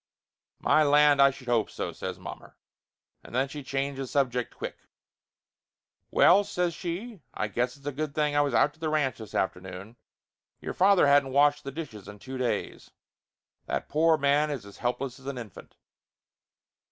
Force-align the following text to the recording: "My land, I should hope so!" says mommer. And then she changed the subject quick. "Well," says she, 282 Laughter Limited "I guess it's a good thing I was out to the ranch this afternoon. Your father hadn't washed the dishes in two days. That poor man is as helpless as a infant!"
"My 0.59 0.81
land, 0.81 1.21
I 1.21 1.29
should 1.29 1.47
hope 1.47 1.69
so!" 1.69 1.91
says 1.91 2.17
mommer. 2.17 2.57
And 3.23 3.35
then 3.35 3.47
she 3.47 3.61
changed 3.61 4.01
the 4.01 4.07
subject 4.07 4.55
quick. 4.55 4.79
"Well," 6.09 6.43
says 6.43 6.73
she, 6.73 6.89
282 6.89 7.13
Laughter 7.13 7.21
Limited 7.21 7.51
"I 7.51 7.53
guess 7.53 7.77
it's 7.77 7.85
a 7.85 7.91
good 7.91 8.15
thing 8.15 8.35
I 8.35 8.41
was 8.41 8.53
out 8.55 8.73
to 8.73 8.79
the 8.79 8.89
ranch 8.89 9.19
this 9.19 9.35
afternoon. 9.35 9.97
Your 10.59 10.73
father 10.73 11.05
hadn't 11.05 11.31
washed 11.33 11.63
the 11.63 11.71
dishes 11.71 12.07
in 12.07 12.17
two 12.17 12.39
days. 12.39 12.89
That 13.67 13.89
poor 13.89 14.17
man 14.17 14.49
is 14.49 14.65
as 14.65 14.77
helpless 14.79 15.19
as 15.19 15.27
a 15.27 15.37
infant!" 15.39 15.75